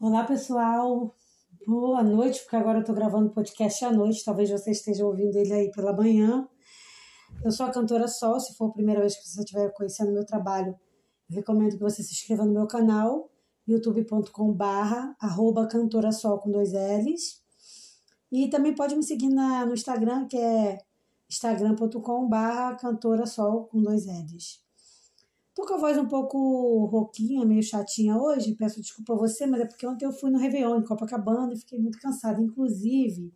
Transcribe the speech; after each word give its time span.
Olá, 0.00 0.22
pessoal. 0.22 1.12
Boa 1.66 2.04
noite, 2.04 2.40
porque 2.42 2.54
agora 2.54 2.78
eu 2.78 2.82
estou 2.82 2.94
gravando 2.94 3.32
podcast 3.32 3.84
à 3.84 3.90
noite. 3.90 4.24
Talvez 4.24 4.48
você 4.48 4.70
esteja 4.70 5.04
ouvindo 5.04 5.36
ele 5.36 5.52
aí 5.52 5.72
pela 5.72 5.92
manhã. 5.92 6.48
Eu 7.44 7.50
sou 7.50 7.66
a 7.66 7.72
cantora 7.72 8.06
Sol. 8.06 8.38
Se 8.38 8.54
for 8.54 8.68
a 8.68 8.72
primeira 8.72 9.00
vez 9.00 9.16
que 9.16 9.28
você 9.28 9.40
estiver 9.40 9.72
conhecendo 9.74 10.12
meu 10.12 10.24
trabalho, 10.24 10.78
recomendo 11.28 11.72
que 11.72 11.82
você 11.82 12.00
se 12.04 12.12
inscreva 12.12 12.44
no 12.44 12.52
meu 12.52 12.68
canal, 12.68 13.28
youtube.com/barra 13.66 15.16
cantora 15.68 16.12
Sol 16.12 16.38
com 16.38 16.52
dois 16.52 16.72
L's. 16.72 17.42
E 18.30 18.48
também 18.50 18.76
pode 18.76 18.94
me 18.94 19.02
seguir 19.02 19.30
na, 19.30 19.66
no 19.66 19.74
Instagram, 19.74 20.28
que 20.28 20.36
é 20.38 20.78
instagram.com/barra 21.28 22.76
cantora 22.76 23.26
Sol 23.26 23.64
com 23.64 23.82
dois 23.82 24.06
L's. 24.06 24.67
Tô 25.58 25.66
com 25.66 25.74
a 25.74 25.78
voz 25.78 25.98
um 25.98 26.06
pouco 26.06 26.84
rouquinha, 26.84 27.44
meio 27.44 27.64
chatinha 27.64 28.16
hoje, 28.16 28.54
peço 28.54 28.80
desculpa 28.80 29.14
a 29.14 29.16
você, 29.16 29.44
mas 29.44 29.60
é 29.60 29.64
porque 29.66 29.84
ontem 29.84 30.04
eu 30.04 30.12
fui 30.12 30.30
no 30.30 30.38
Réveillon 30.38 30.78
em 30.78 30.84
Copacabana 30.84 31.52
e 31.52 31.58
fiquei 31.58 31.80
muito 31.80 31.98
cansada. 31.98 32.40
Inclusive, 32.40 33.34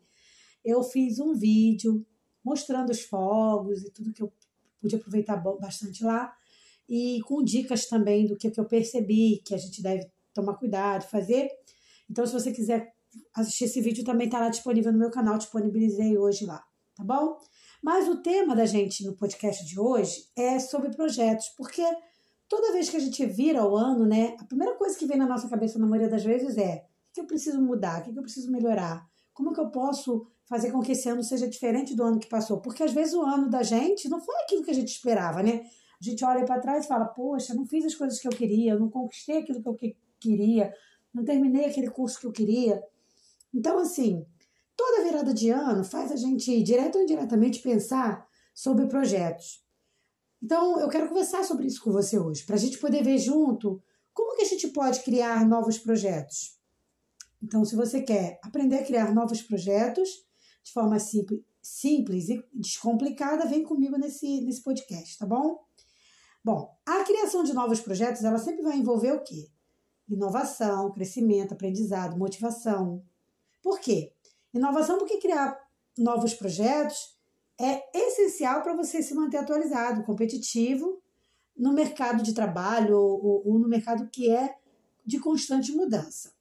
eu 0.65 0.85
fiz 0.85 1.19
um 1.19 1.35
vídeo 1.35 2.07
mostrando 2.45 2.91
os 2.91 3.01
fogos 3.01 3.83
e 3.83 3.91
tudo 3.91 4.12
que 4.12 4.23
eu 4.23 4.33
pude 4.81 4.95
aproveitar 4.95 5.37
bastante 5.61 6.05
lá 6.05 6.33
e 6.89 7.21
com 7.23 7.43
dicas 7.43 7.87
também 7.89 8.25
do 8.25 8.37
que, 8.37 8.53
que 8.53 8.61
eu 8.61 8.67
percebi 8.67 9.43
que 9.45 9.53
a 9.53 9.59
gente 9.59 9.83
deve 9.83 10.09
tomar 10.33 10.55
cuidado, 10.55 11.03
fazer. 11.11 11.48
Então, 12.09 12.25
se 12.25 12.33
você 12.33 12.53
quiser 12.53 12.95
assistir 13.34 13.65
esse 13.65 13.81
vídeo, 13.81 14.05
também 14.05 14.29
está 14.29 14.39
lá 14.39 14.48
disponível 14.48 14.93
no 14.93 14.98
meu 15.01 15.11
canal, 15.11 15.39
disponibilizei 15.39 16.17
hoje 16.17 16.47
lá, 16.47 16.62
tá 16.95 17.03
bom? 17.03 17.37
Mas 17.83 18.09
o 18.09 18.23
tema 18.23 18.55
da 18.55 18.65
gente 18.65 19.05
no 19.05 19.17
podcast 19.17 19.67
de 19.67 19.79
hoje 19.79 20.29
é 20.37 20.61
sobre 20.61 20.91
projetos, 20.91 21.49
porque 21.57 21.83
toda 22.49 22.73
vez 22.73 22.89
que 22.89 22.97
a 22.97 23.01
gente 23.01 23.27
vira 23.27 23.67
o 23.67 23.77
ano, 23.77 24.07
né, 24.07 24.37
a 24.39 24.45
primeira 24.45 24.77
coisa 24.77 24.97
que 24.97 25.05
vem 25.05 25.19
na 25.19 25.27
nossa 25.27 25.48
cabeça 25.48 25.81
na 25.81 25.87
maioria 25.87 26.09
das 26.09 26.23
vezes 26.23 26.56
é: 26.56 26.87
o 27.11 27.12
que 27.12 27.21
eu 27.21 27.27
preciso 27.27 27.61
mudar? 27.61 28.01
O 28.01 28.05
que 28.05 28.17
eu 28.17 28.23
preciso 28.23 28.53
melhorar? 28.53 29.05
Como 29.34 29.53
que 29.53 29.59
eu 29.59 29.69
posso 29.69 30.25
fazer 30.48 30.71
com 30.71 30.81
que 30.81 30.93
esse 30.93 31.09
ano 31.09 31.25
seja 31.25 31.48
diferente 31.48 31.97
do 31.97 32.05
ano 32.05 32.21
que 32.21 32.29
passou? 32.29 32.61
Porque 32.61 32.84
às 32.84 32.93
vezes 32.93 33.15
o 33.15 33.23
ano 33.23 33.51
da 33.51 33.65
gente 33.65 34.09
não 34.09 34.21
foi 34.21 34.37
aquilo 34.43 34.62
que 34.62 34.71
a 34.71 34.75
gente 34.75 34.93
esperava, 34.93 35.43
né? 35.43 35.62
A 36.01 36.05
gente 36.05 36.25
olha 36.25 36.45
para 36.45 36.61
trás 36.61 36.84
e 36.84 36.89
fala: 36.89 37.06
poxa, 37.06 37.53
não 37.53 37.67
fiz 37.67 37.84
as 37.84 37.97
coisas 37.97 38.21
que 38.21 38.28
eu 38.28 38.33
queria, 38.33 38.78
não 38.78 38.89
conquistei 38.89 39.39
aquilo 39.39 39.61
que 39.61 39.69
eu 39.69 39.77
queria, 40.21 40.73
não 41.12 41.25
terminei 41.25 41.65
aquele 41.65 41.91
curso 41.91 42.21
que 42.21 42.27
eu 42.28 42.33
queria. 42.33 42.81
Então, 43.53 43.77
assim, 43.78 44.25
toda 44.83 45.05
virada 45.05 45.33
de 45.33 45.48
ano 45.48 45.84
faz 45.84 46.11
a 46.11 46.16
gente, 46.16 46.61
direto 46.61 46.97
ou 46.97 47.02
indiretamente, 47.02 47.62
pensar 47.62 48.27
sobre 48.52 48.88
projetos. 48.88 49.64
Então, 50.42 50.80
eu 50.80 50.88
quero 50.88 51.08
conversar 51.08 51.44
sobre 51.44 51.69
isso 51.69 51.80
com 51.84 51.92
você 51.92 52.19
hoje, 52.19 52.42
para 52.42 52.56
a 52.56 52.58
gente 52.58 52.78
poder 52.78 53.05
ver 53.05 53.16
junto 53.16 53.80
como 54.12 54.34
que 54.36 54.42
a 54.42 54.47
gente 54.47 54.66
pode 54.69 55.00
criar 55.05 55.47
novos 55.48 55.78
projetos. 55.78 56.58
Então, 57.41 57.64
se 57.64 57.77
você 57.77 58.03
quer 58.03 58.41
aprender 58.42 58.78
a 58.78 58.84
criar 58.84 59.14
novos 59.14 59.41
projetos 59.41 60.08
de 60.64 60.72
forma 60.72 60.98
simples, 60.98 61.41
simples 61.62 62.28
e 62.28 62.44
descomplicada, 62.53 63.47
vem 63.47 63.62
comigo 63.62 63.97
nesse, 63.97 64.41
nesse 64.41 64.62
podcast, 64.64 65.16
tá 65.16 65.25
bom? 65.27 65.60
Bom, 66.44 66.77
a 66.84 67.05
criação 67.05 67.44
de 67.44 67.53
novos 67.53 67.80
projetos, 67.80 68.25
ela 68.25 68.38
sempre 68.38 68.62
vai 68.62 68.77
envolver 68.77 69.12
o 69.12 69.22
quê? 69.22 69.48
Inovação, 70.08 70.91
crescimento, 70.91 71.55
aprendizado, 71.55 72.19
motivação. 72.19 73.05
Por 73.62 73.78
quê? 73.78 74.12
Inovação 74.53 74.98
porque 74.98 75.19
criar 75.19 75.58
novos 75.97 76.34
projetos 76.34 77.17
é 77.61 77.83
essencial 77.97 78.62
para 78.62 78.75
você 78.75 79.03
se 79.03 79.14
manter 79.14 79.39
atualizado, 79.39 80.05
competitivo 80.05 81.00
no 81.56 81.72
mercado 81.72 82.22
de 82.22 82.34
trabalho 82.34 82.97
ou, 82.97 83.42
ou 83.47 83.59
no 83.59 83.69
mercado 83.69 84.09
que 84.11 84.31
é 84.31 84.56
de 85.05 85.19
constante 85.19 85.72
mudança. 85.72 86.33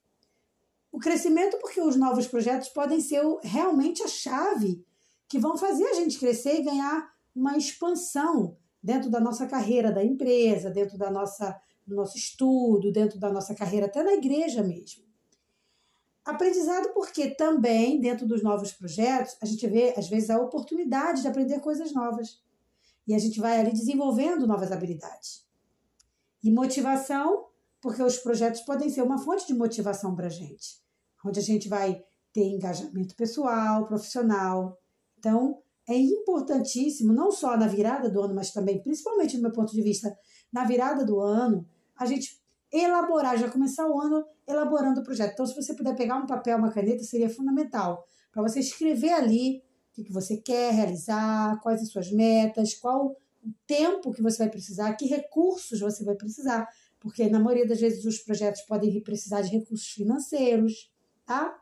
O 0.91 0.99
crescimento, 0.99 1.57
porque 1.59 1.81
os 1.81 1.95
novos 1.95 2.27
projetos 2.27 2.69
podem 2.69 2.99
ser 2.99 3.21
realmente 3.43 4.03
a 4.03 4.07
chave 4.07 4.85
que 5.27 5.39
vão 5.39 5.57
fazer 5.57 5.85
a 5.85 5.93
gente 5.93 6.19
crescer 6.19 6.59
e 6.59 6.63
ganhar 6.63 7.09
uma 7.33 7.57
expansão 7.57 8.57
dentro 8.83 9.09
da 9.09 9.19
nossa 9.19 9.47
carreira 9.47 9.91
da 9.91 10.03
empresa, 10.03 10.69
dentro 10.69 10.97
da 10.97 11.09
nossa, 11.09 11.57
do 11.87 11.95
nosso 11.95 12.17
estudo, 12.17 12.91
dentro 12.91 13.17
da 13.19 13.31
nossa 13.31 13.55
carreira, 13.55 13.85
até 13.85 14.03
na 14.03 14.13
igreja 14.13 14.61
mesmo. 14.61 15.03
Aprendizado 16.23 16.93
porque 16.93 17.31
também, 17.31 17.99
dentro 17.99 18.27
dos 18.27 18.43
novos 18.43 18.71
projetos, 18.71 19.35
a 19.41 19.45
gente 19.45 19.65
vê, 19.67 19.93
às 19.97 20.07
vezes, 20.07 20.29
a 20.29 20.39
oportunidade 20.39 21.21
de 21.21 21.27
aprender 21.27 21.59
coisas 21.59 21.91
novas. 21.93 22.39
E 23.07 23.15
a 23.15 23.19
gente 23.19 23.39
vai 23.39 23.59
ali 23.59 23.71
desenvolvendo 23.71 24.45
novas 24.45 24.71
habilidades. 24.71 25.45
E 26.43 26.51
motivação, 26.51 27.47
porque 27.81 28.01
os 28.03 28.17
projetos 28.17 28.61
podem 28.61 28.89
ser 28.89 29.01
uma 29.01 29.17
fonte 29.17 29.47
de 29.47 29.55
motivação 29.55 30.15
para 30.15 30.27
a 30.27 30.29
gente, 30.29 30.79
onde 31.25 31.39
a 31.39 31.43
gente 31.43 31.67
vai 31.67 32.03
ter 32.31 32.43
engajamento 32.43 33.15
pessoal, 33.15 33.87
profissional. 33.87 34.77
Então, 35.17 35.59
é 35.87 35.95
importantíssimo, 35.95 37.11
não 37.11 37.31
só 37.31 37.57
na 37.57 37.67
virada 37.67 38.09
do 38.09 38.21
ano, 38.21 38.35
mas 38.35 38.51
também, 38.51 38.81
principalmente 38.81 39.37
do 39.37 39.43
meu 39.43 39.51
ponto 39.51 39.73
de 39.73 39.81
vista, 39.81 40.15
na 40.53 40.65
virada 40.65 41.03
do 41.03 41.19
ano, 41.19 41.67
a 41.95 42.05
gente 42.05 42.40
elaborar, 42.71 43.37
já 43.37 43.49
começar 43.49 43.87
o 43.87 43.99
ano 43.99 44.25
elaborando 44.47 45.01
o 45.01 45.03
projeto. 45.03 45.33
Então, 45.33 45.45
se 45.45 45.55
você 45.55 45.73
puder 45.73 45.95
pegar 45.95 46.15
um 46.15 46.25
papel, 46.25 46.57
uma 46.57 46.71
caneta, 46.71 47.03
seria 47.03 47.29
fundamental 47.29 48.05
para 48.31 48.41
você 48.41 48.59
escrever 48.59 49.11
ali 49.11 49.61
o 49.97 50.03
que 50.03 50.11
você 50.11 50.37
quer 50.37 50.73
realizar, 50.73 51.59
quais 51.61 51.81
as 51.81 51.89
suas 51.89 52.11
metas, 52.11 52.73
qual 52.73 53.07
o 53.43 53.53
tempo 53.67 54.11
que 54.11 54.21
você 54.21 54.37
vai 54.37 54.49
precisar, 54.49 54.93
que 54.93 55.05
recursos 55.05 55.79
você 55.79 56.03
vai 56.05 56.15
precisar, 56.15 56.67
porque 56.99 57.27
na 57.27 57.39
maioria 57.39 57.67
das 57.67 57.81
vezes 57.81 58.05
os 58.05 58.19
projetos 58.19 58.61
podem 58.61 59.01
precisar 59.01 59.41
de 59.41 59.49
recursos 59.49 59.87
financeiros, 59.87 60.91
tá? 61.25 61.57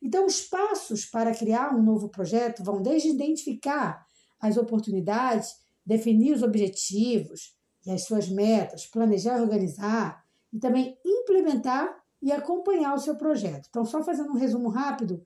Então, 0.00 0.26
os 0.26 0.42
passos 0.42 1.04
para 1.04 1.34
criar 1.34 1.74
um 1.74 1.82
novo 1.82 2.08
projeto 2.08 2.62
vão 2.62 2.80
desde 2.80 3.08
identificar 3.08 4.06
as 4.40 4.56
oportunidades, 4.56 5.56
definir 5.84 6.34
os 6.34 6.42
objetivos, 6.42 7.56
e 7.86 7.90
as 7.90 8.04
suas 8.04 8.28
metas, 8.28 8.86
planejar 8.86 9.40
organizar 9.40 10.24
e 10.52 10.58
também 10.58 10.98
implementar 11.04 12.02
e 12.22 12.32
acompanhar 12.32 12.94
o 12.94 12.98
seu 12.98 13.16
projeto. 13.16 13.66
Então, 13.68 13.84
só 13.84 14.02
fazendo 14.02 14.30
um 14.30 14.36
resumo 14.36 14.68
rápido, 14.68 15.24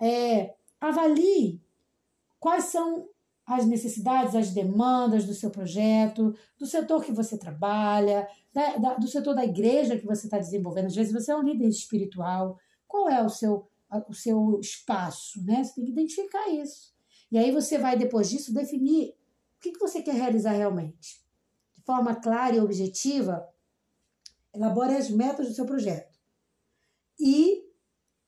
é, 0.00 0.54
avalie 0.80 1.60
quais 2.40 2.64
são 2.64 3.08
as 3.44 3.66
necessidades, 3.66 4.34
as 4.34 4.50
demandas 4.50 5.24
do 5.24 5.34
seu 5.34 5.50
projeto, 5.50 6.34
do 6.58 6.66
setor 6.66 7.04
que 7.04 7.12
você 7.12 7.36
trabalha, 7.36 8.28
da, 8.52 8.76
da, 8.76 8.94
do 8.94 9.08
setor 9.08 9.34
da 9.34 9.44
igreja 9.44 9.98
que 9.98 10.06
você 10.06 10.26
está 10.26 10.38
desenvolvendo. 10.38 10.86
Às 10.86 10.94
vezes 10.94 11.12
você 11.12 11.32
é 11.32 11.36
um 11.36 11.42
líder 11.42 11.68
espiritual. 11.68 12.58
Qual 12.86 13.08
é 13.08 13.22
o 13.22 13.28
seu, 13.28 13.68
o 14.08 14.14
seu 14.14 14.58
espaço? 14.60 15.42
Né? 15.44 15.64
Você 15.64 15.74
tem 15.74 15.84
que 15.84 15.92
identificar 15.92 16.48
isso. 16.48 16.94
E 17.30 17.38
aí 17.38 17.50
você 17.50 17.78
vai, 17.78 17.96
depois 17.96 18.30
disso, 18.30 18.54
definir 18.54 19.10
o 19.10 19.60
que, 19.60 19.72
que 19.72 19.78
você 19.78 20.00
quer 20.00 20.14
realizar 20.14 20.52
realmente 20.52 21.27
forma 21.88 22.14
clara 22.14 22.54
e 22.54 22.60
objetiva, 22.60 23.48
elabore 24.54 24.94
as 24.94 25.08
metas 25.08 25.48
do 25.48 25.54
seu 25.54 25.64
projeto. 25.64 26.18
E 27.18 27.62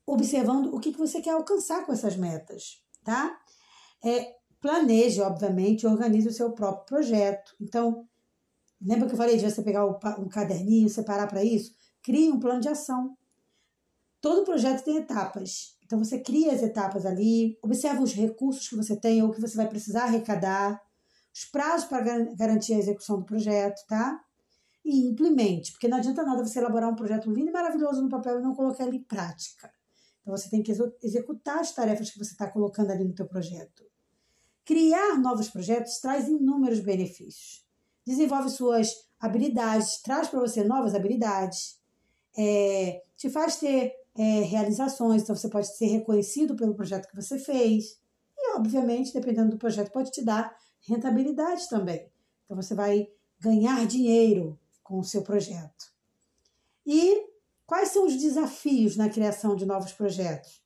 observando 0.03 0.73
o 0.73 0.79
que 0.79 0.89
você 0.97 1.21
quer 1.21 1.35
alcançar 1.35 1.85
com 1.85 1.93
essas 1.93 2.15
metas, 2.15 2.83
tá? 3.03 3.39
É, 4.03 4.33
planeje, 4.59 5.21
obviamente, 5.21 5.85
organize 5.85 6.27
o 6.27 6.33
seu 6.33 6.53
próprio 6.53 6.87
projeto. 6.87 7.55
Então, 7.61 8.07
lembra 8.81 9.07
que 9.07 9.13
eu 9.13 9.17
falei 9.17 9.37
de 9.37 9.47
você 9.47 9.61
pegar 9.61 9.85
um 9.85 10.27
caderninho, 10.27 10.89
separar 10.89 11.27
para 11.27 11.43
isso? 11.43 11.71
Crie 12.01 12.31
um 12.31 12.39
plano 12.39 12.61
de 12.61 12.67
ação. 12.67 13.15
Todo 14.19 14.43
projeto 14.43 14.83
tem 14.83 14.97
etapas. 14.97 15.77
Então, 15.85 15.99
você 15.99 16.17
cria 16.17 16.51
as 16.51 16.63
etapas 16.63 17.05
ali, 17.05 17.59
observa 17.61 18.01
os 18.01 18.13
recursos 18.13 18.67
que 18.67 18.75
você 18.75 18.95
tem 18.95 19.21
ou 19.21 19.29
que 19.29 19.39
você 19.39 19.55
vai 19.55 19.67
precisar 19.67 20.05
arrecadar, 20.05 20.81
os 21.33 21.45
prazos 21.45 21.87
para 21.87 22.01
garantir 22.35 22.73
a 22.73 22.79
execução 22.79 23.19
do 23.19 23.25
projeto, 23.25 23.85
tá? 23.87 24.19
E 24.83 25.07
implemente, 25.07 25.71
porque 25.71 25.87
não 25.87 25.97
adianta 25.97 26.23
nada 26.23 26.45
você 26.45 26.59
elaborar 26.59 26.89
um 26.89 26.95
projeto 26.95 27.31
lindo 27.31 27.49
e 27.49 27.53
maravilhoso 27.53 28.01
no 28.01 28.09
papel 28.09 28.39
e 28.39 28.41
não 28.41 28.55
colocar 28.55 28.85
ele 28.85 28.97
em 28.97 29.03
prática. 29.03 29.71
Então 30.21 30.35
você 30.35 30.49
tem 30.49 30.61
que 30.61 30.71
executar 31.03 31.59
as 31.59 31.73
tarefas 31.73 32.09
que 32.09 32.17
você 32.17 32.31
está 32.31 32.49
colocando 32.49 32.91
ali 32.91 33.03
no 33.03 33.13
teu 33.13 33.27
projeto. 33.27 33.83
Criar 34.65 35.19
novos 35.19 35.49
projetos 35.49 35.99
traz 35.99 36.27
inúmeros 36.27 36.79
benefícios. 36.79 37.65
Desenvolve 38.05 38.49
suas 38.49 39.09
habilidades, 39.19 40.01
traz 40.01 40.27
para 40.27 40.39
você 40.39 40.63
novas 40.63 40.95
habilidades, 40.95 41.79
é, 42.37 43.03
te 43.15 43.29
faz 43.29 43.57
ter 43.57 43.93
é, 44.17 44.23
realizações, 44.41 45.23
então 45.23 45.35
você 45.35 45.49
pode 45.49 45.75
ser 45.75 45.87
reconhecido 45.87 46.55
pelo 46.55 46.75
projeto 46.75 47.07
que 47.07 47.15
você 47.15 47.37
fez. 47.37 47.99
E, 48.37 48.55
obviamente, 48.55 49.13
dependendo 49.13 49.51
do 49.51 49.57
projeto, 49.57 49.91
pode 49.91 50.11
te 50.11 50.23
dar 50.23 50.55
rentabilidade 50.87 51.67
também. 51.69 52.09
Então 52.45 52.55
você 52.55 52.73
vai 52.73 53.07
ganhar 53.39 53.85
dinheiro 53.85 54.59
com 54.83 54.99
o 54.99 55.03
seu 55.03 55.21
projeto. 55.21 55.91
E 56.85 57.25
quais 57.65 57.89
são 57.89 58.05
os 58.05 58.15
desafios 58.15 58.95
na 58.95 59.09
criação 59.09 59.55
de 59.55 59.65
novos 59.65 59.93
projetos? 59.93 60.61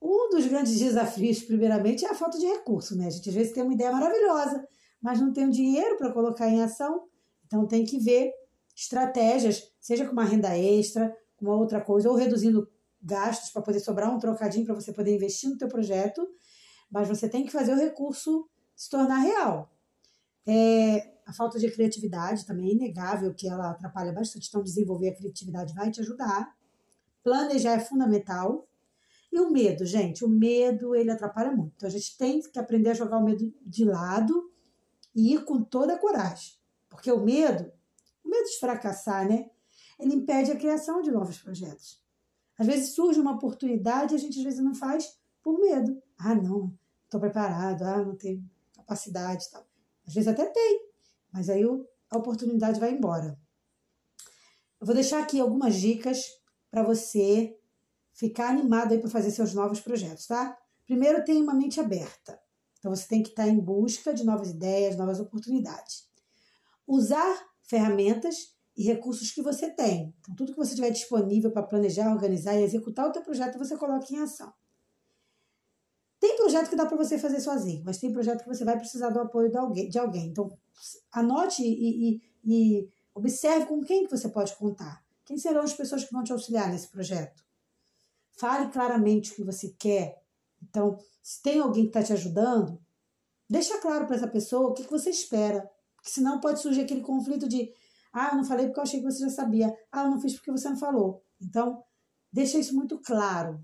Um 0.00 0.28
dos 0.30 0.46
grandes 0.46 0.78
desafios, 0.78 1.42
primeiramente, 1.42 2.04
é 2.04 2.10
a 2.10 2.14
falta 2.14 2.38
de 2.38 2.46
recurso, 2.46 2.96
né? 2.96 3.06
A 3.06 3.10
gente 3.10 3.28
às 3.28 3.34
vezes 3.34 3.52
tem 3.52 3.62
uma 3.62 3.72
ideia 3.72 3.92
maravilhosa, 3.92 4.66
mas 5.00 5.20
não 5.20 5.32
tem 5.32 5.46
o 5.46 5.50
dinheiro 5.50 5.96
para 5.96 6.12
colocar 6.12 6.48
em 6.48 6.62
ação. 6.62 7.08
Então 7.46 7.66
tem 7.66 7.84
que 7.84 7.98
ver 7.98 8.32
estratégias, 8.74 9.72
seja 9.80 10.04
com 10.04 10.12
uma 10.12 10.24
renda 10.24 10.56
extra, 10.56 11.16
uma 11.40 11.56
outra 11.56 11.80
coisa, 11.80 12.10
ou 12.10 12.16
reduzindo 12.16 12.68
gastos 13.00 13.50
para 13.50 13.62
poder 13.62 13.80
sobrar 13.80 14.14
um 14.14 14.18
trocadinho 14.18 14.66
para 14.66 14.74
você 14.74 14.92
poder 14.92 15.14
investir 15.14 15.48
no 15.48 15.56
teu 15.56 15.68
projeto, 15.68 16.26
mas 16.90 17.08
você 17.08 17.28
tem 17.28 17.44
que 17.44 17.52
fazer 17.52 17.72
o 17.72 17.78
recurso 17.78 18.48
se 18.76 18.90
tornar 18.90 19.18
real. 19.18 19.72
É, 20.46 21.16
a 21.26 21.32
falta 21.32 21.58
de 21.58 21.68
criatividade 21.70 22.46
também 22.46 22.68
é 22.68 22.72
inegável 22.74 23.34
que 23.34 23.48
ela 23.48 23.70
atrapalha 23.70 24.12
bastante, 24.12 24.48
então 24.48 24.62
desenvolver 24.62 25.08
a 25.08 25.16
criatividade 25.16 25.74
vai 25.74 25.90
te 25.90 26.00
ajudar. 26.00 26.54
Planejar 27.24 27.72
é 27.72 27.80
fundamental. 27.80 28.68
E 29.32 29.40
o 29.40 29.50
medo, 29.50 29.84
gente, 29.84 30.24
o 30.24 30.28
medo 30.28 30.94
ele 30.94 31.10
atrapalha 31.10 31.50
muito. 31.50 31.72
Então 31.76 31.88
a 31.88 31.92
gente 31.92 32.16
tem 32.16 32.40
que 32.40 32.58
aprender 32.58 32.90
a 32.90 32.94
jogar 32.94 33.18
o 33.18 33.24
medo 33.24 33.52
de 33.62 33.84
lado 33.84 34.52
e 35.14 35.34
ir 35.34 35.44
com 35.44 35.62
toda 35.62 35.94
a 35.94 35.98
coragem. 35.98 36.54
Porque 36.88 37.10
o 37.10 37.24
medo, 37.24 37.70
o 38.24 38.28
medo 38.28 38.44
de 38.44 38.58
fracassar, 38.60 39.28
né? 39.28 39.50
Ele 39.98 40.14
impede 40.14 40.52
a 40.52 40.56
criação 40.56 41.02
de 41.02 41.10
novos 41.10 41.38
projetos. 41.38 42.00
Às 42.58 42.66
vezes 42.66 42.94
surge 42.94 43.18
uma 43.18 43.32
oportunidade 43.32 44.14
e 44.14 44.16
a 44.16 44.18
gente 44.18 44.38
às 44.38 44.44
vezes 44.44 44.60
não 44.60 44.74
faz 44.74 45.18
por 45.42 45.58
medo. 45.58 46.00
Ah, 46.16 46.34
não, 46.34 46.72
estou 47.04 47.20
preparado, 47.20 47.82
ah, 47.82 48.04
não 48.04 48.14
tenho 48.14 48.48
capacidade 48.86 49.50
tal. 49.50 49.66
Às 50.06 50.14
vezes 50.14 50.28
até 50.28 50.46
tem, 50.46 50.80
mas 51.32 51.50
aí 51.50 51.62
a 52.10 52.16
oportunidade 52.16 52.78
vai 52.78 52.92
embora. 52.92 53.38
Eu 54.80 54.86
vou 54.86 54.94
deixar 54.94 55.22
aqui 55.22 55.40
algumas 55.40 55.74
dicas 55.74 56.24
para 56.70 56.82
você 56.82 57.58
ficar 58.14 58.50
animado 58.50 58.92
aí 58.92 58.98
para 58.98 59.10
fazer 59.10 59.30
seus 59.30 59.52
novos 59.52 59.80
projetos, 59.80 60.26
tá? 60.26 60.56
Primeiro, 60.84 61.24
tenha 61.24 61.42
uma 61.42 61.54
mente 61.54 61.80
aberta. 61.80 62.40
Então, 62.78 62.94
você 62.94 63.08
tem 63.08 63.22
que 63.22 63.30
estar 63.30 63.48
em 63.48 63.58
busca 63.58 64.14
de 64.14 64.24
novas 64.24 64.50
ideias, 64.50 64.96
novas 64.96 65.18
oportunidades. 65.18 66.08
Usar 66.86 67.46
ferramentas 67.62 68.54
e 68.76 68.84
recursos 68.84 69.32
que 69.32 69.42
você 69.42 69.70
tem. 69.70 70.14
Então, 70.20 70.34
tudo 70.36 70.52
que 70.52 70.58
você 70.58 70.74
tiver 70.74 70.90
disponível 70.90 71.50
para 71.50 71.64
planejar, 71.64 72.12
organizar 72.12 72.54
e 72.54 72.62
executar 72.62 73.08
o 73.08 73.12
teu 73.12 73.22
projeto, 73.22 73.58
você 73.58 73.76
coloca 73.76 74.06
em 74.12 74.18
ação. 74.18 74.52
Tem 76.18 76.36
projeto 76.36 76.70
que 76.70 76.76
dá 76.76 76.86
para 76.86 76.96
você 76.96 77.18
fazer 77.18 77.40
sozinho, 77.40 77.82
mas 77.84 77.98
tem 77.98 78.12
projeto 78.12 78.42
que 78.42 78.48
você 78.48 78.64
vai 78.64 78.78
precisar 78.78 79.10
do 79.10 79.20
apoio 79.20 79.50
de 79.50 79.56
alguém. 79.56 79.88
De 79.88 79.98
alguém. 79.98 80.26
Então, 80.28 80.50
anote 81.12 81.62
e, 81.62 82.14
e, 82.14 82.22
e 82.44 82.88
observe 83.14 83.66
com 83.66 83.82
quem 83.82 84.04
que 84.04 84.10
você 84.10 84.28
pode 84.28 84.54
contar. 84.56 85.04
Quem 85.24 85.36
serão 85.36 85.62
as 85.62 85.74
pessoas 85.74 86.04
que 86.04 86.12
vão 86.12 86.22
te 86.22 86.32
auxiliar 86.32 86.70
nesse 86.70 86.88
projeto? 86.88 87.44
Fale 88.38 88.70
claramente 88.70 89.32
o 89.32 89.34
que 89.34 89.44
você 89.44 89.74
quer. 89.78 90.22
Então, 90.62 90.98
se 91.22 91.42
tem 91.42 91.60
alguém 91.60 91.84
que 91.84 91.90
está 91.90 92.02
te 92.02 92.12
ajudando, 92.12 92.80
deixa 93.48 93.78
claro 93.78 94.06
para 94.06 94.16
essa 94.16 94.28
pessoa 94.28 94.68
o 94.68 94.72
que, 94.72 94.84
que 94.84 94.90
você 94.90 95.10
espera. 95.10 95.68
Porque 95.96 96.10
senão 96.10 96.40
pode 96.40 96.60
surgir 96.60 96.82
aquele 96.82 97.00
conflito 97.00 97.48
de 97.48 97.72
ah, 98.12 98.30
eu 98.32 98.36
não 98.36 98.44
falei 98.44 98.66
porque 98.66 98.80
eu 98.80 98.84
achei 98.84 99.00
que 99.00 99.04
você 99.04 99.24
já 99.24 99.30
sabia. 99.30 99.76
Ah, 99.92 100.04
eu 100.04 100.10
não 100.10 100.20
fiz 100.20 100.34
porque 100.34 100.50
você 100.50 100.68
não 100.70 100.78
falou. 100.78 101.22
Então, 101.40 101.84
deixa 102.32 102.58
isso 102.58 102.74
muito 102.74 102.98
claro. 103.00 103.60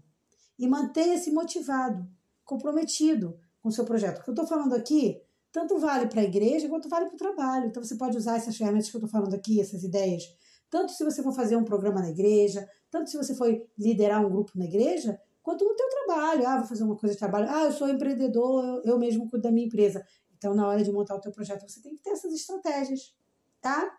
E 0.58 0.68
mantenha-se 0.68 1.32
motivado, 1.32 2.06
comprometido 2.44 3.38
com 3.60 3.68
o 3.68 3.72
seu 3.72 3.84
projeto. 3.84 4.18
O 4.18 4.24
que 4.24 4.30
eu 4.30 4.32
estou 4.32 4.46
falando 4.46 4.74
aqui, 4.74 5.20
tanto 5.50 5.78
vale 5.78 6.06
para 6.06 6.20
a 6.20 6.24
igreja 6.24 6.68
quanto 6.68 6.88
vale 6.88 7.06
para 7.06 7.14
o 7.14 7.18
trabalho. 7.18 7.66
Então, 7.66 7.82
você 7.82 7.96
pode 7.96 8.16
usar 8.16 8.36
essas 8.36 8.56
ferramentas 8.56 8.90
que 8.90 8.96
eu 8.96 8.98
estou 8.98 9.10
falando 9.10 9.34
aqui, 9.34 9.60
essas 9.60 9.82
ideias, 9.82 10.24
tanto 10.70 10.92
se 10.92 11.04
você 11.04 11.22
for 11.22 11.34
fazer 11.34 11.56
um 11.56 11.64
programa 11.64 12.00
na 12.00 12.10
igreja, 12.10 12.68
tanto 12.90 13.10
se 13.10 13.16
você 13.16 13.34
for 13.34 13.48
liderar 13.78 14.24
um 14.24 14.30
grupo 14.30 14.52
na 14.56 14.64
igreja, 14.64 15.20
quanto 15.42 15.64
no 15.64 15.74
teu 15.74 15.88
trabalho. 15.88 16.46
Ah, 16.46 16.58
vou 16.58 16.66
fazer 16.66 16.84
uma 16.84 16.96
coisa 16.96 17.14
de 17.14 17.18
trabalho. 17.18 17.46
Ah, 17.50 17.64
eu 17.64 17.72
sou 17.72 17.88
empreendedor, 17.88 18.64
eu, 18.64 18.92
eu 18.92 18.98
mesmo 18.98 19.28
cuido 19.28 19.42
da 19.42 19.52
minha 19.52 19.66
empresa. 19.66 20.04
Então, 20.36 20.54
na 20.54 20.66
hora 20.66 20.82
de 20.82 20.90
montar 20.90 21.14
o 21.14 21.20
teu 21.20 21.30
projeto, 21.30 21.68
você 21.68 21.80
tem 21.80 21.94
que 21.94 22.02
ter 22.02 22.10
essas 22.10 22.32
estratégias, 22.32 23.14
tá? 23.60 23.98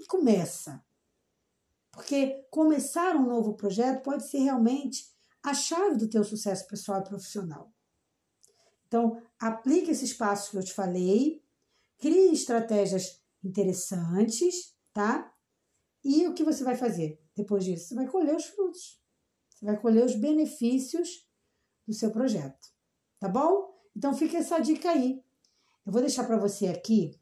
e 0.00 0.06
começa. 0.06 0.82
Porque 1.92 2.46
começar 2.50 3.16
um 3.16 3.26
novo 3.26 3.54
projeto 3.54 4.02
pode 4.02 4.28
ser 4.28 4.38
realmente 4.38 5.10
a 5.42 5.54
chave 5.54 5.96
do 5.96 6.08
teu 6.08 6.22
sucesso 6.24 6.66
pessoal 6.66 7.00
e 7.00 7.04
profissional. 7.04 7.72
Então, 8.86 9.22
aplique 9.38 9.90
esses 9.90 10.12
passos 10.12 10.50
que 10.50 10.56
eu 10.58 10.64
te 10.64 10.72
falei, 10.72 11.42
crie 11.98 12.32
estratégias 12.32 13.22
interessantes, 13.42 14.74
tá? 14.92 15.32
E 16.02 16.26
o 16.26 16.34
que 16.34 16.44
você 16.44 16.64
vai 16.64 16.76
fazer 16.76 17.22
depois 17.36 17.64
disso? 17.64 17.88
Você 17.88 17.94
vai 17.94 18.08
colher 18.08 18.34
os 18.34 18.46
frutos. 18.46 19.00
Você 19.50 19.64
vai 19.64 19.78
colher 19.80 20.04
os 20.04 20.14
benefícios 20.14 21.28
do 21.86 21.94
seu 21.94 22.10
projeto, 22.10 22.68
tá 23.18 23.28
bom? 23.28 23.70
Então 23.96 24.14
fica 24.14 24.38
essa 24.38 24.58
dica 24.58 24.90
aí. 24.90 25.22
Eu 25.84 25.92
vou 25.92 26.00
deixar 26.00 26.24
para 26.24 26.38
você 26.38 26.68
aqui 26.68 27.20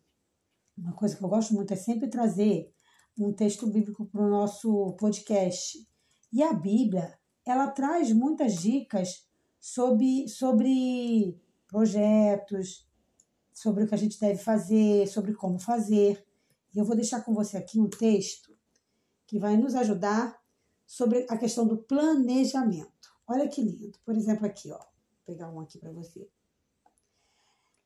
uma 0.79 0.93
coisa 0.93 1.17
que 1.17 1.25
eu 1.25 1.29
gosto 1.29 1.55
muito 1.55 1.73
é 1.73 1.77
sempre 1.77 2.09
trazer 2.09 2.73
um 3.19 3.33
texto 3.33 3.67
bíblico 3.67 4.07
para 4.07 4.23
o 4.23 4.31
nosso 4.31 4.93
podcast. 4.93 5.85
E 6.33 6.41
a 6.41 6.53
Bíblia, 6.53 7.19
ela 7.51 7.69
traz 7.69 8.13
muitas 8.13 8.57
dicas 8.57 9.27
sobre, 9.59 10.29
sobre 10.29 11.41
projetos, 11.67 12.87
sobre 13.55 13.85
o 13.85 13.89
que 13.89 13.95
a 13.95 13.99
gente 13.99 14.21
deve 14.21 14.39
fazer, 14.39 15.09
sobre 15.09 15.33
como 15.33 15.59
fazer. 15.59 16.23
E 16.75 16.79
eu 16.79 16.85
vou 16.85 16.95
deixar 16.95 17.23
com 17.23 17.33
você 17.33 17.57
aqui 17.57 17.81
um 17.81 17.89
texto 17.89 18.55
que 19.27 19.39
vai 19.39 19.57
nos 19.57 19.75
ajudar 19.75 20.39
sobre 20.87 21.27
a 21.29 21.39
questão 21.39 21.67
do 21.67 21.79
planejamento. 21.79 23.09
Olha 23.27 23.49
que 23.49 23.63
lindo. 23.63 23.99
Por 24.05 24.15
exemplo, 24.15 24.47
aqui, 24.47 24.71
ó. 24.71 24.79
Vou 24.79 24.87
pegar 25.25 25.51
um 25.51 25.61
aqui 25.61 25.79
para 25.79 25.91
você. 25.91 26.29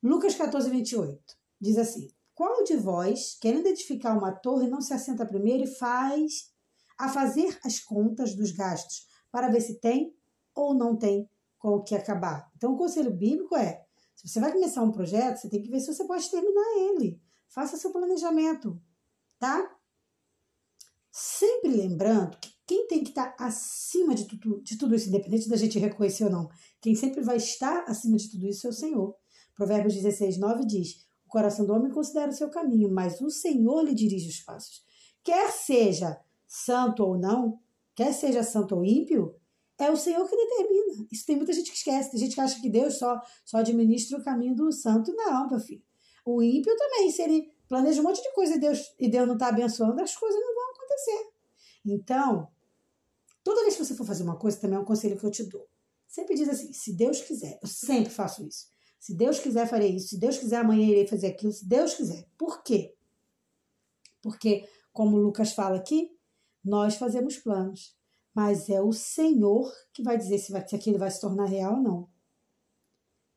Lucas 0.03 0.35
14, 0.35 0.71
28. 0.71 1.37
Diz 1.61 1.79
assim: 1.79 2.11
qual 2.35 2.65
de 2.65 2.77
vós, 2.77 3.39
querendo 3.41 3.67
edificar 3.69 4.19
uma 4.19 4.33
torre, 4.33 4.67
não 4.67 4.81
se 4.81 4.93
assenta 4.93 5.25
primeiro 5.25 5.63
e 5.63 5.69
faz 5.69 6.53
a 6.99 7.09
fazer 7.09 7.57
as 7.65 7.79
contas 7.79 8.35
dos 8.35 8.51
gastos 8.51 9.12
para 9.33 9.49
ver 9.49 9.61
se 9.61 9.81
tem 9.81 10.15
ou 10.55 10.75
não 10.75 10.97
tem 10.97 11.29
com 11.59 11.71
o 11.71 11.83
que 11.83 11.97
acabar? 11.97 12.49
Então, 12.57 12.75
o 12.75 12.79
conselho 12.79 13.11
bíblico 13.11 13.57
é: 13.57 13.85
se 14.15 14.29
você 14.29 14.39
vai 14.39 14.53
começar 14.53 14.83
um 14.83 14.93
projeto, 14.93 15.39
você 15.39 15.49
tem 15.49 15.61
que 15.61 15.71
ver 15.71 15.81
se 15.81 15.93
você 15.93 16.05
pode 16.05 16.31
terminar 16.31 16.77
ele. 16.91 17.21
Faça 17.49 17.77
seu 17.77 17.91
planejamento, 17.91 18.81
tá? 19.39 19.77
Sempre 21.11 21.71
lembrando 21.71 22.39
que 22.39 22.53
quem 22.67 22.87
tem 22.87 23.03
que 23.03 23.11
estar 23.11 23.35
acima 23.39 24.15
de 24.15 24.27
tudo, 24.27 24.63
de 24.63 24.79
tudo 24.79 24.95
isso, 24.95 25.09
independente 25.09 25.49
da 25.49 25.57
gente 25.57 25.79
reconhecer 25.79 26.25
ou 26.25 26.31
não, 26.31 26.49
quem 26.81 26.95
sempre 26.95 27.23
vai 27.23 27.37
estar 27.37 27.85
acima 27.89 28.17
de 28.17 28.31
tudo 28.31 28.47
isso 28.47 28.67
é 28.67 28.71
o 28.71 28.73
Senhor. 28.73 29.17
Provérbios 29.55 29.95
16, 29.95 30.39
9 30.39 30.65
diz: 30.65 31.05
coração 31.33 31.65
do 31.65 31.73
homem 31.73 31.91
considera 31.91 32.31
o 32.31 32.35
seu 32.35 32.51
caminho, 32.51 32.93
mas 32.93 33.19
o 33.23 33.31
Senhor 33.31 33.83
lhe 33.83 33.95
dirige 33.95 34.29
os 34.29 34.41
passos. 34.41 34.85
Quer 35.25 35.51
seja 35.51 36.21
santo 36.47 37.03
ou 37.03 37.17
não, 37.17 37.59
quer 38.03 38.13
seja 38.13 38.43
santo 38.43 38.75
ou 38.75 38.85
ímpio, 38.85 39.35
é 39.79 39.91
o 39.91 39.97
Senhor 39.97 40.29
que 40.29 40.37
determina. 40.37 41.07
Isso 41.11 41.25
tem 41.25 41.37
muita 41.37 41.53
gente 41.53 41.71
que 41.71 41.77
esquece. 41.77 42.11
Tem 42.11 42.21
gente 42.21 42.35
que 42.35 42.41
acha 42.41 42.61
que 42.61 42.69
Deus 42.69 42.99
só, 42.99 43.21
só 43.45 43.59
administra 43.59 44.19
o 44.19 44.25
caminho 44.25 44.55
do 44.55 44.73
santo. 44.73 45.15
Não, 45.15 45.49
meu 45.49 45.61
filho. 45.61 45.83
O 46.25 46.43
ímpio 46.43 46.77
também, 46.77 47.11
se 47.11 47.23
ele 47.23 47.51
planeja 47.69 48.01
um 48.01 48.05
monte 48.05 48.23
de 48.23 48.33
coisa 48.33 48.55
e 48.55 48.59
Deus, 48.59 48.95
e 48.99 49.09
Deus 49.09 49.27
não 49.27 49.35
está 49.35 49.49
abençoando, 49.49 50.01
as 50.01 50.17
coisas 50.17 50.41
não 50.41 50.55
vão 50.55 50.71
acontecer. 50.71 51.31
Então, 51.85 52.49
toda 53.43 53.63
vez 53.63 53.77
que 53.77 53.85
você 53.85 53.95
for 53.95 54.07
fazer 54.07 54.23
uma 54.23 54.37
coisa, 54.37 54.61
também 54.61 54.77
é 54.77 54.81
um 54.81 54.85
conselho 54.85 55.19
que 55.19 55.25
eu 55.25 55.31
te 55.31 55.45
dou. 55.45 55.67
Sempre 56.07 56.37
diz 56.37 56.49
assim: 56.49 56.73
se 56.73 56.93
Deus 56.93 57.21
quiser, 57.21 57.59
eu 57.63 57.69
sempre 57.69 58.11
faço 58.11 58.47
isso. 58.47 58.67
Se 59.01 59.15
Deus 59.15 59.41
quiser, 59.41 59.67
farei 59.67 59.97
isso. 59.97 60.09
Se 60.09 60.19
Deus 60.19 60.39
quiser, 60.39 60.59
amanhã 60.59 60.87
irei 60.87 61.07
fazer 61.09 61.29
aquilo. 61.29 61.53
Se 61.53 61.67
Deus 61.67 61.95
quiser. 61.95 62.25
Por 62.39 62.63
quê? 62.63 62.95
Porque, 64.21 64.69
como 64.93 65.17
Lucas 65.17 65.53
fala 65.53 65.77
aqui, 65.77 66.12
nós 66.65 66.97
fazemos 66.97 67.37
planos. 67.37 67.97
Mas 68.35 68.69
é 68.71 68.81
o 68.81 68.93
Senhor 68.93 69.71
que 69.93 70.03
vai 70.03 70.17
dizer 70.17 70.39
se, 70.39 70.53
vai, 70.53 70.67
se 70.67 70.75
aquilo 70.75 70.99
vai 70.99 71.11
se 71.11 71.21
tornar 71.21 71.47
real 71.47 71.75
ou 71.75 71.83
não. 71.83 72.09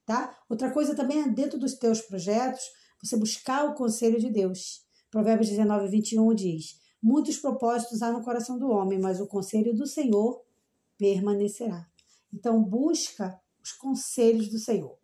Tá? 0.06 0.38
Outra 0.50 0.72
coisa 0.72 0.96
também 0.96 1.22
é 1.22 1.28
dentro 1.28 1.60
dos 1.60 1.74
teus 1.74 2.02
projetos, 2.02 2.64
você 3.04 3.18
buscar 3.18 3.66
o 3.66 3.74
conselho 3.74 4.20
de 4.20 4.30
Deus. 4.30 4.86
Provérbios 5.12 5.50
19, 5.50 5.88
21 5.90 6.34
diz: 6.34 6.80
Muitos 7.02 7.38
propósitos 7.38 8.02
há 8.02 8.12
no 8.12 8.24
coração 8.24 8.58
do 8.58 8.70
homem, 8.70 9.00
mas 9.00 9.20
o 9.20 9.28
conselho 9.28 9.74
do 9.74 9.86
Senhor 9.86 10.42
permanecerá. 10.98 11.88
Então, 12.34 12.64
busca 12.64 13.40
os 13.62 13.72
conselhos 13.72 14.50
do 14.50 14.60
Senhor 14.60 14.98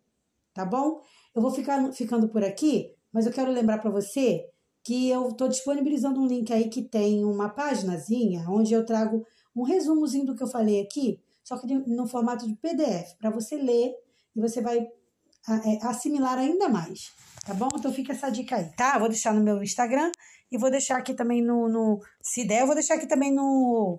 tá 0.52 0.64
bom? 0.64 1.00
Eu 1.34 1.42
vou 1.42 1.50
ficar 1.50 1.92
ficando 1.92 2.28
por 2.28 2.44
aqui, 2.44 2.94
mas 3.12 3.26
eu 3.26 3.32
quero 3.32 3.50
lembrar 3.50 3.78
para 3.78 3.90
você 3.90 4.48
que 4.82 5.08
eu 5.08 5.28
estou 5.28 5.48
disponibilizando 5.48 6.20
um 6.20 6.26
link 6.26 6.52
aí 6.52 6.68
que 6.68 6.82
tem 6.82 7.24
uma 7.24 7.48
paginazinha 7.48 8.44
onde 8.48 8.72
eu 8.72 8.84
trago 8.84 9.24
um 9.54 9.62
resumozinho 9.62 10.26
do 10.26 10.34
que 10.34 10.42
eu 10.42 10.48
falei 10.48 10.80
aqui, 10.80 11.20
só 11.44 11.58
que 11.58 11.66
no 11.66 12.06
formato 12.06 12.46
de 12.46 12.54
PDF, 12.56 13.14
para 13.18 13.30
você 13.30 13.56
ler 13.56 13.94
e 14.34 14.40
você 14.40 14.60
vai 14.60 14.78
é, 14.78 15.86
assimilar 15.86 16.38
ainda 16.38 16.68
mais, 16.68 17.12
tá 17.44 17.54
bom? 17.54 17.68
Então 17.76 17.92
fica 17.92 18.12
essa 18.12 18.30
dica 18.30 18.56
aí, 18.56 18.70
tá? 18.74 18.98
vou 18.98 19.08
deixar 19.08 19.34
no 19.34 19.42
meu 19.42 19.62
Instagram 19.62 20.10
e 20.50 20.58
vou 20.58 20.70
deixar 20.70 20.96
aqui 20.98 21.14
também 21.14 21.42
no, 21.42 21.68
no 21.68 22.00
se 22.20 22.44
der, 22.46 22.62
eu 22.62 22.66
vou 22.66 22.74
deixar 22.74 22.94
aqui 22.94 23.06
também 23.06 23.32
no, 23.32 23.98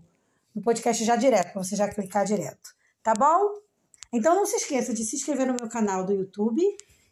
no 0.56 0.62
podcast 0.62 1.04
já 1.04 1.16
direto, 1.16 1.54
para 1.54 1.64
você 1.64 1.76
já 1.76 1.88
clicar 1.88 2.26
direto, 2.26 2.76
tá 3.02 3.14
bom? 3.14 3.62
Então 4.12 4.36
não 4.36 4.46
se 4.46 4.56
esqueça 4.58 4.94
de 4.94 5.04
se 5.04 5.16
inscrever 5.16 5.48
no 5.48 5.56
meu 5.60 5.70
canal 5.70 6.06
do 6.06 6.14
YouTube, 6.14 6.62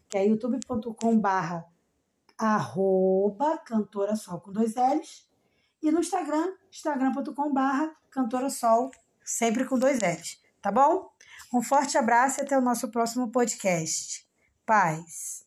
que 0.10 0.18
é 0.18 0.26
youtube.com 0.26 1.20
barra 1.20 1.71
arroba 2.42 3.58
cantora 3.60 4.16
sol 4.16 4.40
com 4.40 4.52
dois 4.52 4.76
L's. 4.76 5.30
E 5.82 5.92
no 5.92 6.00
Instagram, 6.00 6.54
instagram.com/barra 6.72 7.96
cantora 8.10 8.50
sol, 8.50 8.92
sempre 9.24 9.66
com 9.66 9.80
dois 9.80 10.00
L's, 10.00 10.40
tá 10.62 10.72
bom? 10.72 11.10
Um 11.54 11.62
forte 11.62 11.98
abraço 11.98 12.40
e 12.40 12.44
até 12.44 12.58
o 12.58 12.62
nosso 12.62 12.90
próximo 12.90 13.32
podcast. 13.32 14.28
Paz. 14.66 15.46